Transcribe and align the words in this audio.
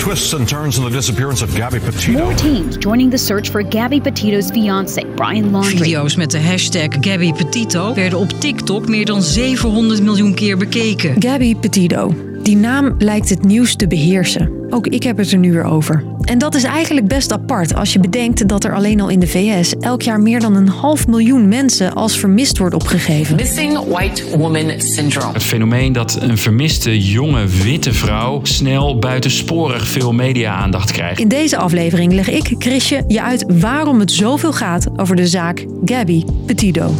twists 0.00 0.34
and 0.34 0.48
turns 0.48 0.78
in 0.78 0.84
the 0.84 0.90
disappearance 0.90 1.44
of 1.44 1.54
Gabby 1.54 1.78
Petito. 1.78 2.24
More 2.24 2.34
teams 2.34 2.76
joining 2.78 3.10
the 3.10 3.18
search 3.18 3.50
for 3.50 3.62
Gabby 3.62 4.00
Petito's 4.00 4.50
fiance, 4.50 5.06
Brian 5.14 5.50
Laundrie. 5.50 5.78
Video's 5.78 6.16
met 6.16 6.30
de 6.30 6.40
hashtag 6.40 6.88
Gabby 7.00 7.32
Petito 7.32 7.94
werden 7.94 8.18
op 8.18 8.30
TikTok 8.40 8.88
meer 8.88 9.04
dan 9.04 9.22
700 9.22 10.02
miljoen 10.02 10.34
keer 10.34 10.56
bekeken. 10.56 11.22
Gabby 11.22 11.56
Petito. 11.56 12.14
Die 12.42 12.56
naam 12.56 12.94
lijkt 12.98 13.28
het 13.28 13.44
nieuws 13.44 13.76
te 13.76 13.86
beheersen. 13.86 14.50
Ook 14.70 14.86
ik 14.86 15.02
heb 15.02 15.16
het 15.16 15.32
er 15.32 15.38
nu 15.38 15.52
weer 15.52 15.64
over. 15.64 16.04
En 16.30 16.38
dat 16.38 16.54
is 16.54 16.64
eigenlijk 16.64 17.08
best 17.08 17.32
apart 17.32 17.74
als 17.74 17.92
je 17.92 17.98
bedenkt 17.98 18.48
dat 18.48 18.64
er 18.64 18.74
alleen 18.74 19.00
al 19.00 19.08
in 19.08 19.20
de 19.20 19.26
VS 19.26 19.74
elk 19.80 20.02
jaar 20.02 20.20
meer 20.20 20.40
dan 20.40 20.56
een 20.56 20.68
half 20.68 21.06
miljoen 21.06 21.48
mensen 21.48 21.94
als 21.94 22.18
vermist 22.18 22.58
wordt 22.58 22.74
opgegeven. 22.74 23.36
Missing 23.36 23.78
White 23.88 24.38
Woman 24.38 24.72
Syndrome. 24.80 25.32
Het 25.32 25.42
fenomeen 25.42 25.92
dat 25.92 26.18
een 26.20 26.38
vermiste 26.38 27.00
jonge 27.00 27.46
witte 27.46 27.92
vrouw 27.92 28.40
snel 28.42 28.98
buitensporig 28.98 29.88
veel 29.88 30.12
media-aandacht 30.12 30.90
krijgt. 30.90 31.20
In 31.20 31.28
deze 31.28 31.56
aflevering 31.56 32.12
leg 32.12 32.28
ik, 32.28 32.54
Chrisje, 32.58 33.04
je 33.08 33.22
uit 33.22 33.44
waarom 33.60 34.00
het 34.00 34.10
zoveel 34.10 34.52
gaat 34.52 34.86
over 34.96 35.16
de 35.16 35.26
zaak 35.26 35.66
Gabby 35.84 36.24
Petito. 36.46 36.94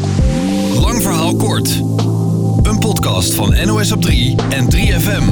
Lang 0.81 1.03
verhaal 1.03 1.37
kort. 1.37 1.81
Een 2.63 2.79
podcast 2.79 3.35
van 3.35 3.55
NOS 3.67 3.93
op 3.93 4.03
3 4.03 4.35
en 4.49 4.69
3FM. 4.77 5.23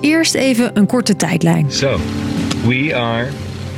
Eerst 0.00 0.34
even 0.34 0.70
een 0.74 0.86
korte 0.86 1.16
tijdlijn. 1.16 1.66
So, 1.68 1.98
we 2.66 2.94
are 2.94 3.28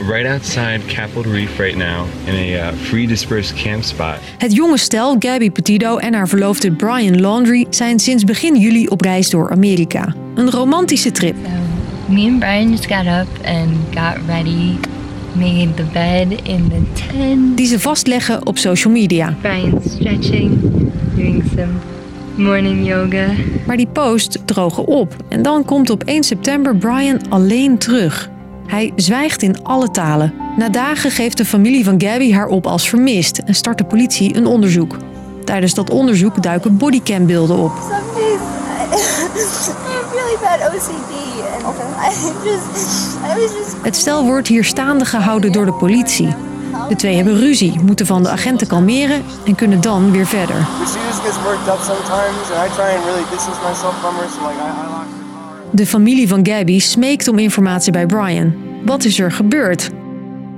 right 0.00 0.26
outside 0.26 0.80
Capitol 0.86 1.22
Reef 1.22 1.58
right 1.58 1.76
now 1.76 2.06
in 2.26 2.34
a 2.34 2.54
uh, 2.54 2.72
free 2.72 3.06
dispersed 3.06 3.56
camp 3.56 3.82
spot. 3.82 4.18
Het 4.38 4.54
jonge 4.54 4.78
stel, 4.78 5.16
Gabby 5.18 5.50
Petito 5.50 5.96
en 5.96 6.14
haar 6.14 6.28
verloofde 6.28 6.72
Brian 6.72 7.20
Laundrie, 7.20 7.66
zijn 7.70 7.98
sinds 7.98 8.24
begin 8.24 8.56
juli 8.56 8.86
op 8.86 9.00
reis 9.00 9.30
door 9.30 9.50
Amerika. 9.50 10.14
Een 10.34 10.50
romantische 10.50 11.12
trip. 11.12 11.36
Me 12.08 12.26
and 12.26 12.38
Brian 12.38 12.70
just 12.70 12.86
got 12.86 13.06
up 13.06 13.46
and 13.46 13.70
got 13.94 14.16
ready. 14.26 14.76
Made 15.32 15.74
the 15.74 15.84
bed 15.92 16.40
in 16.42 16.68
the 16.68 17.02
tent. 17.06 17.56
Die 17.56 17.66
ze 17.66 17.80
vastleggen 17.80 18.46
op 18.46 18.58
social 18.58 18.92
media. 18.92 19.36
Brian's 19.40 19.92
stretching, 19.92 20.60
doing 21.14 21.44
some 21.56 21.72
morning 22.36 22.86
yoga. 22.86 23.26
Maar 23.66 23.76
die 23.76 23.86
posts 23.86 24.38
drogen 24.44 24.86
op. 24.86 25.16
En 25.28 25.42
dan 25.42 25.64
komt 25.64 25.90
op 25.90 26.02
1 26.02 26.22
september 26.22 26.76
Brian 26.76 27.20
alleen 27.28 27.78
terug. 27.78 28.32
Hij 28.66 28.92
zwijgt 28.96 29.42
in 29.42 29.64
alle 29.64 29.90
talen. 29.90 30.34
Na 30.56 30.68
dagen 30.68 31.10
geeft 31.10 31.36
de 31.36 31.44
familie 31.44 31.84
van 31.84 32.00
Gabby 32.02 32.32
haar 32.32 32.46
op 32.46 32.66
als 32.66 32.88
vermist 32.88 33.38
en 33.38 33.54
start 33.54 33.78
de 33.78 33.84
politie 33.84 34.36
een 34.36 34.46
onderzoek. 34.46 34.96
Tijdens 35.44 35.74
dat 35.74 35.90
onderzoek 35.90 36.42
duiken 36.42 36.76
bodycambeelden 36.76 37.56
op. 37.56 37.72
Het 43.82 43.96
stel 43.96 44.24
wordt 44.24 44.48
hier 44.48 44.64
staande 44.64 45.04
gehouden 45.04 45.52
door 45.52 45.64
de 45.64 45.72
politie. 45.72 46.34
De 46.88 46.96
twee 46.96 47.16
hebben 47.16 47.38
ruzie, 47.38 47.80
moeten 47.82 48.06
van 48.06 48.22
de 48.22 48.28
agenten 48.28 48.66
kalmeren 48.66 49.22
en 49.46 49.54
kunnen 49.54 49.80
dan 49.80 50.10
weer 50.10 50.26
verder. 50.26 50.56
De 55.74 55.86
familie 55.86 56.28
van 56.28 56.46
Gabby 56.46 56.78
smeekt 56.78 57.28
om 57.28 57.38
informatie 57.38 57.92
bij 57.92 58.06
Brian. 58.06 58.54
Wat 58.84 59.04
is 59.04 59.18
er 59.18 59.32
gebeurd? 59.32 59.90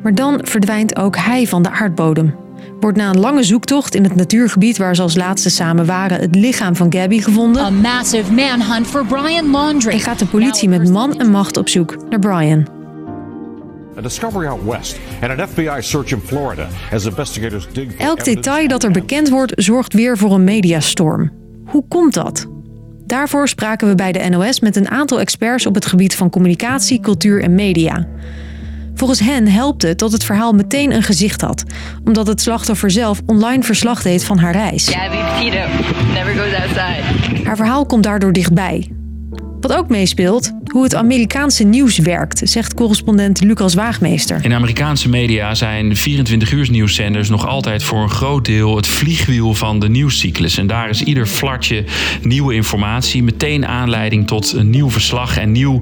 Maar 0.03 0.15
dan 0.15 0.41
verdwijnt 0.43 0.97
ook 0.97 1.17
hij 1.17 1.47
van 1.47 1.63
de 1.63 1.71
aardbodem. 1.71 2.35
Wordt 2.81 2.97
na 2.97 3.09
een 3.09 3.21
lange 3.21 3.43
zoektocht 3.43 3.95
in 3.95 4.03
het 4.03 4.15
natuurgebied 4.15 4.77
waar 4.77 4.95
ze 4.97 5.03
als 5.03 5.15
laatste 5.15 5.51
samen 5.51 5.87
waren 5.87 6.21
het 6.21 6.35
lichaam 6.35 6.77
van 6.77 6.93
Gabby 6.93 7.21
gevonden. 7.21 7.63
A 7.63 7.71
massive 7.71 8.33
manhunt 8.33 8.87
for 8.87 9.07
Brian 9.07 9.51
Laundrie. 9.51 9.93
En 9.93 10.01
gaat 10.01 10.19
de 10.19 10.27
politie 10.27 10.69
met 10.69 10.91
man 10.91 11.19
en 11.19 11.31
macht 11.31 11.57
op 11.57 11.69
zoek 11.69 11.97
naar 12.11 12.19
Brian. 12.19 12.67
A 13.99 14.01
discovery 14.01 14.47
out 14.47 14.65
west 14.65 14.99
and 15.23 15.39
an 15.39 15.49
FBI 15.49 15.77
search 15.81 16.11
in 16.11 16.21
Florida 16.25 16.69
as 16.93 17.05
investigators 17.05 17.69
dig 17.73 17.91
for 17.91 18.05
Elk 18.05 18.25
detail 18.25 18.69
dat 18.69 18.83
er 18.83 18.91
bekend 18.91 19.29
wordt 19.29 19.53
zorgt 19.55 19.93
weer 19.93 20.19
voor 20.19 20.33
een 20.33 20.45
mediastorm. 20.45 21.33
Hoe 21.65 21.85
komt 21.89 22.15
dat? 22.15 22.47
Daarvoor 23.07 23.49
spraken 23.49 23.89
we 23.89 23.95
bij 23.95 24.13
de 24.13 24.29
NOS 24.29 24.61
met 24.61 24.77
een 24.77 24.91
aantal 24.91 25.21
experts 25.21 25.67
op 25.67 25.75
het 25.75 25.87
gebied 25.87 26.15
van 26.15 26.31
communicatie, 26.31 27.01
cultuur 27.01 27.43
en 27.43 27.55
media. 27.55 28.07
Volgens 28.95 29.21
hen 29.21 29.49
helpt 29.49 29.83
het 29.83 29.99
dat 29.99 30.13
het 30.13 30.25
verhaal 30.25 30.53
meteen 30.53 30.93
een 30.93 31.03
gezicht 31.03 31.41
had, 31.41 31.65
omdat 32.05 32.27
het 32.27 32.41
slachtoffer 32.41 32.91
zelf 32.91 33.21
online 33.27 33.63
verslag 33.63 34.03
deed 34.03 34.25
van 34.25 34.39
haar 34.39 34.53
reis. 34.53 34.89
Gabby 34.89 35.17
Petito 35.17 35.67
never 36.13 36.33
goes 36.33 36.55
outside. 36.55 37.45
Haar 37.45 37.57
verhaal 37.57 37.87
komt 37.87 38.03
daardoor 38.03 38.33
dichtbij. 38.33 38.91
Wat 39.61 39.73
ook 39.73 39.89
meespeelt, 39.89 40.53
hoe 40.73 40.83
het 40.83 40.95
Amerikaanse 40.95 41.65
nieuws 41.65 41.99
werkt, 41.99 42.41
zegt 42.45 42.75
correspondent 42.75 43.41
Lucas 43.41 43.75
Waagmeester. 43.75 44.45
In 44.45 44.53
Amerikaanse 44.53 45.09
media 45.09 45.55
zijn 45.55 45.97
24 45.97 46.69
nieuwszenders 46.71 47.29
nog 47.29 47.47
altijd 47.47 47.83
voor 47.83 48.03
een 48.03 48.11
groot 48.11 48.45
deel 48.45 48.77
het 48.77 48.87
vliegwiel 48.87 49.55
van 49.55 49.79
de 49.79 49.89
nieuwscyclus. 49.89 50.59
En 50.59 50.67
daar 50.67 50.89
is 50.89 51.03
ieder 51.03 51.27
flartje 51.27 51.85
nieuwe 52.23 52.55
informatie 52.55 53.23
meteen 53.23 53.67
aanleiding 53.67 54.27
tot 54.27 54.53
een 54.53 54.71
nieuw 54.71 54.91
verslag 54.91 55.39
en 55.39 55.53
nieuw 55.53 55.81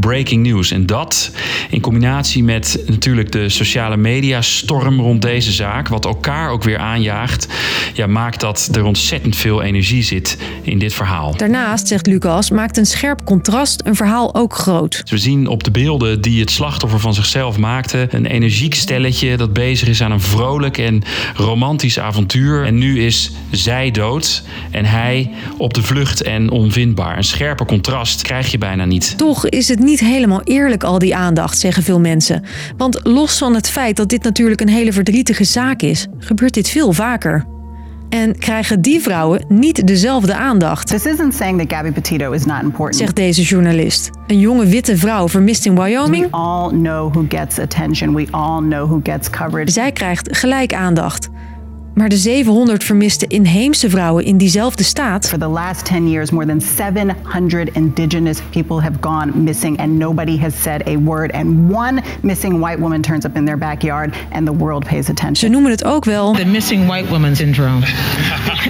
breaking 0.00 0.42
news. 0.42 0.70
En 0.70 0.86
dat 0.86 1.32
in 1.70 1.80
combinatie 1.80 2.44
met 2.44 2.82
natuurlijk 2.86 3.32
de 3.32 3.48
sociale 3.48 3.96
media 3.96 4.42
storm 4.42 5.00
rond 5.00 5.22
deze 5.22 5.52
zaak, 5.52 5.88
wat 5.88 6.04
elkaar 6.04 6.50
ook 6.50 6.62
weer 6.62 6.78
aanjaagt, 6.78 7.46
ja, 7.94 8.06
maakt 8.06 8.40
dat 8.40 8.68
er 8.72 8.84
ontzettend 8.84 9.36
veel 9.36 9.62
energie 9.62 10.02
zit 10.02 10.38
in 10.62 10.78
dit 10.78 10.94
verhaal. 10.94 11.36
Daarnaast, 11.36 11.88
zegt 11.88 12.06
Lucas, 12.06 12.50
maakt 12.50 12.76
een 12.76 12.86
scherp 12.86 13.24
contrast 13.24 13.82
een 13.84 13.96
verhaal 13.96 14.21
ook 14.32 14.54
groot. 14.54 15.02
We 15.06 15.18
zien 15.18 15.46
op 15.46 15.64
de 15.64 15.70
beelden 15.70 16.20
die 16.20 16.40
het 16.40 16.50
slachtoffer 16.50 17.00
van 17.00 17.14
zichzelf 17.14 17.58
maakte 17.58 18.08
een 18.10 18.26
energiek 18.26 18.74
stelletje 18.74 19.36
dat 19.36 19.52
bezig 19.52 19.88
is 19.88 20.02
aan 20.02 20.12
een 20.12 20.20
vrolijk 20.20 20.78
en 20.78 21.02
romantisch 21.34 21.98
avontuur. 21.98 22.64
En 22.64 22.78
nu 22.78 23.04
is 23.04 23.32
zij 23.50 23.90
dood 23.90 24.42
en 24.70 24.84
hij 24.84 25.30
op 25.56 25.74
de 25.74 25.82
vlucht 25.82 26.22
en 26.22 26.50
onvindbaar. 26.50 27.16
Een 27.16 27.24
scherper 27.24 27.66
contrast 27.66 28.22
krijg 28.22 28.50
je 28.50 28.58
bijna 28.58 28.84
niet. 28.84 29.18
Toch 29.18 29.48
is 29.48 29.68
het 29.68 29.78
niet 29.78 30.00
helemaal 30.00 30.42
eerlijk 30.42 30.84
al 30.84 30.98
die 30.98 31.16
aandacht, 31.16 31.58
zeggen 31.58 31.82
veel 31.82 32.00
mensen. 32.00 32.44
Want 32.76 33.00
los 33.02 33.38
van 33.38 33.54
het 33.54 33.70
feit 33.70 33.96
dat 33.96 34.08
dit 34.08 34.22
natuurlijk 34.22 34.60
een 34.60 34.68
hele 34.68 34.92
verdrietige 34.92 35.44
zaak 35.44 35.82
is, 35.82 36.06
gebeurt 36.18 36.54
dit 36.54 36.68
veel 36.68 36.92
vaker. 36.92 37.51
En 38.12 38.38
krijgen 38.38 38.80
die 38.80 39.00
vrouwen 39.00 39.44
niet 39.48 39.86
dezelfde 39.86 40.34
aandacht, 40.34 40.86
This 40.88 41.06
isn't 41.06 41.34
saying 41.34 41.58
that 41.58 41.72
Gabby 41.72 41.90
Petito 41.92 42.32
is 42.32 42.44
not 42.44 42.62
important. 42.62 42.96
zegt 42.96 43.16
deze 43.16 43.42
journalist. 43.42 44.10
Een 44.26 44.38
jonge 44.38 44.66
witte 44.66 44.96
vrouw 44.96 45.28
vermist 45.28 45.66
in 45.66 45.74
we 45.74 45.80
Wyoming. 45.82 46.26
all 46.30 46.68
know 46.70 47.12
who 47.14 47.24
gets 47.28 47.58
attention. 47.58 48.14
We 48.14 48.26
all 48.30 48.60
know 48.60 48.86
who 48.88 49.00
gets 49.02 49.30
coverage. 49.30 49.70
Zij 49.70 49.92
krijgt 49.92 50.36
gelijk 50.36 50.74
aandacht. 50.74 51.28
Maar 51.94 52.08
de 52.08 52.16
700 52.16 52.84
vermiste 52.84 53.26
inheemse 53.26 53.90
vrouwen 53.90 54.24
in 54.24 54.36
diezelfde 54.36 54.82
staat 54.84 55.28
For 55.28 55.38
the 55.38 55.48
last 55.48 55.84
10 55.84 56.08
years, 56.10 56.30
more 56.30 56.46
than 56.46 56.60
700 56.60 57.70
indigenous 57.72 58.38
people 58.50 58.80
have 58.80 58.94
gone 59.00 59.42
missing, 59.42 59.78
and 59.78 59.98
nobody 59.98 60.38
has 60.38 60.54
said 60.62 60.82
a 60.88 60.96
word. 61.04 61.32
And 61.32 61.70
one 61.72 62.02
missing 62.22 62.58
white 62.60 62.78
woman 62.78 63.00
turns 63.02 63.24
up 63.24 63.36
in 63.36 63.44
their 63.44 63.58
backyard, 63.58 64.14
and 64.30 64.46
the 64.46 64.56
world 64.56 64.84
pays 64.84 65.04
Ze 65.04 65.10
attention. 65.10 65.50
noemen 65.50 65.70
het 65.70 65.84
ook 65.84 66.04
wel 66.04 66.32
The 66.34 66.44
missing 66.46 66.86
white 66.86 67.08
woman 67.08 67.36
syndrome. 67.36 67.80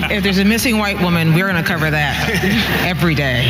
if 0.08 0.20
there's 0.22 0.38
a 0.38 0.44
missing 0.44 0.76
white 0.80 1.00
woman, 1.02 1.32
we're 1.32 1.50
going 1.52 1.64
to 1.64 1.72
cover 1.72 1.90
that 1.90 2.14
every 2.86 3.14
day. 3.14 3.44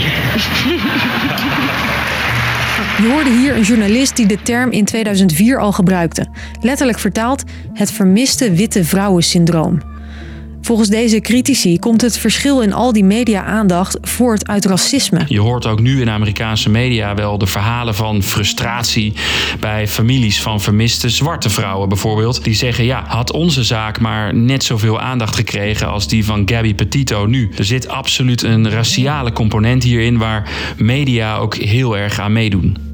Je 3.02 3.08
hoorde 3.08 3.30
hier 3.30 3.56
een 3.56 3.62
journalist 3.62 4.16
die 4.16 4.26
de 4.26 4.42
term 4.42 4.70
in 4.70 4.84
2004 4.84 5.58
al 5.58 5.72
gebruikte. 5.72 6.26
Letterlijk 6.60 6.98
vertaald 6.98 7.42
het 7.72 7.92
vermiste 7.92 8.52
witte 8.52 8.84
vrouwensyndroom. 8.84 9.80
Volgens 10.60 10.88
deze 10.88 11.20
critici 11.20 11.78
komt 11.78 12.00
het 12.00 12.18
verschil 12.18 12.60
in 12.60 12.72
al 12.72 12.92
die 12.92 13.04
media-aandacht 13.04 13.98
voort 14.00 14.48
uit 14.48 14.64
racisme. 14.64 15.20
Je 15.26 15.40
hoort 15.40 15.66
ook 15.66 15.80
nu 15.80 16.00
in 16.00 16.10
Amerikaanse 16.10 16.70
media 16.70 17.14
wel 17.14 17.38
de 17.38 17.46
verhalen 17.46 17.94
van 17.94 18.22
frustratie 18.22 19.12
bij 19.60 19.88
families 19.88 20.43
van 20.43 20.60
vermiste 20.60 21.10
zwarte 21.10 21.50
vrouwen 21.50 21.88
bijvoorbeeld. 21.88 22.44
Die 22.44 22.54
zeggen 22.54 22.84
ja, 22.84 23.04
had 23.06 23.32
onze 23.32 23.64
zaak 23.64 24.00
maar 24.00 24.34
net 24.34 24.64
zoveel 24.64 25.00
aandacht 25.00 25.34
gekregen 25.34 25.88
als 25.88 26.08
die 26.08 26.25
van 26.25 26.49
Gabby 26.49 26.75
Petito 26.75 27.26
nu. 27.26 27.50
Er 27.56 27.64
zit 27.64 27.88
absoluut 27.88 28.43
een 28.43 28.70
raciale 28.70 29.32
component 29.32 29.82
hierin 29.82 30.19
waar 30.19 30.50
media 30.76 31.37
ook 31.37 31.54
heel 31.54 31.96
erg 31.96 32.19
aan 32.19 32.32
meedoen. 32.32 32.91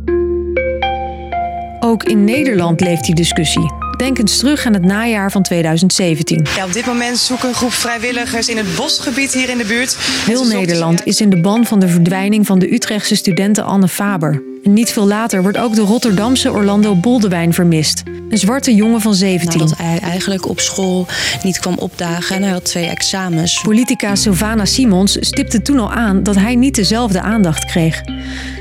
Ook 1.80 2.02
in 2.02 2.24
Nederland 2.24 2.80
leeft 2.80 3.04
die 3.04 3.14
discussie. 3.14 3.72
Denk 3.96 4.18
eens 4.18 4.38
terug 4.38 4.66
aan 4.66 4.72
het 4.72 4.84
najaar 4.84 5.30
van 5.30 5.42
2017. 5.42 6.46
Ja, 6.56 6.64
op 6.64 6.72
dit 6.72 6.86
moment 6.86 7.18
zoeken 7.18 7.48
een 7.48 7.54
groep 7.54 7.72
vrijwilligers 7.72 8.48
in 8.48 8.56
het 8.56 8.76
bosgebied 8.76 9.32
hier 9.32 9.48
in 9.48 9.58
de 9.58 9.64
buurt. 9.64 9.96
Heel 10.26 10.44
Nederland 10.44 11.06
is 11.06 11.20
in 11.20 11.30
de 11.30 11.40
ban 11.40 11.64
van 11.64 11.80
de 11.80 11.88
verdwijning 11.88 12.46
van 12.46 12.58
de 12.58 12.72
Utrechtse 12.72 13.16
studente 13.16 13.62
Anne 13.62 13.88
Faber. 13.88 14.42
En 14.64 14.72
niet 14.72 14.90
veel 14.90 15.06
later 15.06 15.42
wordt 15.42 15.58
ook 15.58 15.74
de 15.74 15.80
Rotterdamse 15.80 16.52
Orlando 16.52 16.94
Boldewijn 16.94 17.54
vermist. 17.54 18.02
Een 18.28 18.38
zwarte 18.38 18.74
jongen 18.74 19.00
van 19.00 19.14
17. 19.14 19.58
Nadat 19.58 19.78
hij 19.78 19.98
eigenlijk 19.98 20.48
op 20.48 20.60
school 20.60 21.06
niet 21.42 21.58
kwam 21.58 21.74
opdagen 21.78 22.36
en 22.36 22.42
hij 22.42 22.52
had 22.52 22.64
twee 22.64 22.86
examens. 22.86 23.60
Politica 23.60 24.14
Sylvana 24.14 24.64
Simons 24.64 25.16
stipte 25.20 25.62
toen 25.62 25.78
al 25.78 25.92
aan 25.92 26.22
dat 26.22 26.34
hij 26.34 26.54
niet 26.54 26.74
dezelfde 26.74 27.20
aandacht 27.20 27.64
kreeg. 27.64 28.00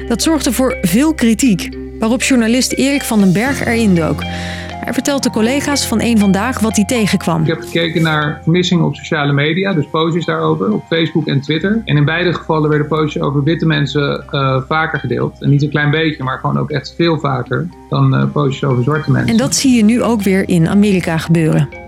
Dat 0.07 0.21
zorgde 0.21 0.51
voor 0.51 0.77
veel 0.81 1.13
kritiek, 1.13 1.69
waarop 1.99 2.21
journalist 2.21 2.71
Erik 2.71 3.03
van 3.03 3.19
den 3.19 3.33
Berg 3.33 3.65
erin 3.65 3.95
dook. 3.95 4.23
Hij 4.87 4.95
vertelt 4.95 5.23
de 5.23 5.29
collega's 5.29 5.87
van 5.87 6.01
Eén 6.01 6.17
Vandaag 6.17 6.59
wat 6.59 6.75
hij 6.75 6.85
tegenkwam. 6.85 7.41
Ik 7.41 7.47
heb 7.47 7.61
gekeken 7.61 8.01
naar 8.01 8.39
vermissingen 8.43 8.85
op 8.85 8.95
sociale 8.95 9.33
media, 9.33 9.73
dus 9.73 9.85
postjes 9.91 10.25
daarover, 10.25 10.71
op 10.71 10.83
Facebook 10.89 11.27
en 11.27 11.41
Twitter. 11.41 11.81
En 11.85 11.97
in 11.97 12.05
beide 12.05 12.33
gevallen 12.33 12.69
werden 12.69 12.87
postjes 12.87 13.21
over 13.21 13.43
witte 13.43 13.65
mensen 13.65 14.25
uh, 14.31 14.61
vaker 14.67 14.99
gedeeld. 14.99 15.41
En 15.41 15.49
niet 15.49 15.63
een 15.63 15.69
klein 15.69 15.91
beetje, 15.91 16.23
maar 16.23 16.39
gewoon 16.39 16.57
ook 16.57 16.69
echt 16.69 16.93
veel 16.95 17.19
vaker 17.19 17.67
dan 17.89 18.13
uh, 18.13 18.23
postjes 18.31 18.69
over 18.69 18.83
zwarte 18.83 19.11
mensen. 19.11 19.31
En 19.31 19.37
dat 19.37 19.55
zie 19.55 19.75
je 19.75 19.83
nu 19.83 20.03
ook 20.03 20.21
weer 20.21 20.49
in 20.49 20.67
Amerika 20.67 21.17
gebeuren. 21.17 21.86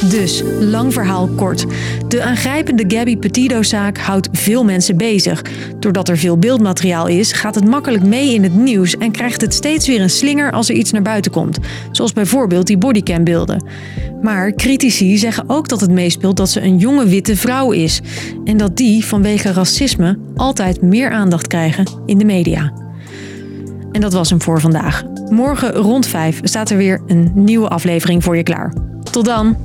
Dus, 0.00 0.42
lang 0.60 0.92
verhaal 0.92 1.28
kort. 1.28 1.66
De 2.08 2.22
aangrijpende 2.22 2.84
Gabby 2.88 3.16
Petito-zaak 3.16 3.98
houdt 3.98 4.28
veel 4.32 4.64
mensen 4.64 4.96
bezig. 4.96 5.44
Doordat 5.78 6.08
er 6.08 6.18
veel 6.18 6.38
beeldmateriaal 6.38 7.06
is, 7.06 7.32
gaat 7.32 7.54
het 7.54 7.64
makkelijk 7.64 8.04
mee 8.04 8.34
in 8.34 8.42
het 8.42 8.54
nieuws 8.54 8.96
en 8.96 9.10
krijgt 9.10 9.40
het 9.40 9.54
steeds 9.54 9.86
weer 9.86 10.00
een 10.00 10.10
slinger 10.10 10.52
als 10.52 10.68
er 10.68 10.74
iets 10.74 10.92
naar 10.92 11.02
buiten 11.02 11.32
komt. 11.32 11.58
Zoals 11.90 12.12
bijvoorbeeld 12.12 12.66
die 12.66 12.78
bodycambeelden. 12.78 13.66
Maar 14.22 14.52
critici 14.52 15.18
zeggen 15.18 15.44
ook 15.46 15.68
dat 15.68 15.80
het 15.80 15.90
meespeelt 15.90 16.36
dat 16.36 16.50
ze 16.50 16.60
een 16.60 16.78
jonge 16.78 17.06
witte 17.06 17.36
vrouw 17.36 17.70
is. 17.70 18.00
En 18.44 18.56
dat 18.56 18.76
die 18.76 19.04
vanwege 19.04 19.52
racisme 19.52 20.18
altijd 20.36 20.82
meer 20.82 21.10
aandacht 21.10 21.46
krijgen 21.46 21.86
in 22.06 22.18
de 22.18 22.24
media. 22.24 22.72
En 23.92 24.00
dat 24.00 24.12
was 24.12 24.30
hem 24.30 24.42
voor 24.42 24.60
vandaag. 24.60 25.04
Morgen 25.30 25.72
rond 25.72 26.06
5 26.06 26.40
staat 26.42 26.70
er 26.70 26.76
weer 26.76 27.02
een 27.06 27.30
nieuwe 27.34 27.68
aflevering 27.68 28.24
voor 28.24 28.36
je 28.36 28.42
klaar. 28.42 28.72
Tot 29.10 29.24
dan! 29.24 29.56